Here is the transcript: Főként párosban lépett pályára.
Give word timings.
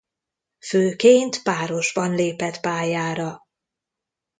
Főként 0.59 1.43
párosban 1.43 2.11
lépett 2.15 2.59
pályára. 2.59 3.41